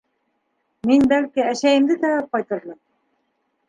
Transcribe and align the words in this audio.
Мин, 0.93 1.05
бәлки, 1.13 1.45
әсәйемде 1.53 2.01
табып 2.07 2.35
ҡайтырмын. 2.35 2.85